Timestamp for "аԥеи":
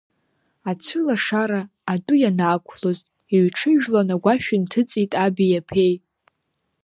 5.59-5.95